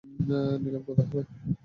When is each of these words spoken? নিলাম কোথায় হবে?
নিলাম 0.63 0.81
কোথায় 0.87 1.07
হবে? 1.07 1.21